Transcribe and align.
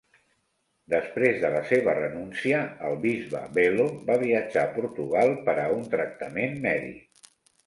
Després 0.93 1.35
de 1.43 1.51
la 1.55 1.59
seva 1.71 1.93
renúncia, 1.97 2.61
el 2.87 2.97
bisbe 3.03 3.43
Belo 3.59 3.85
va 4.09 4.17
viatjar 4.25 4.65
a 4.69 4.73
Portugal 4.79 5.37
per 5.51 5.57
a 5.67 5.69
un 5.77 5.87
tractament 5.95 6.59
mèdic. 6.67 7.31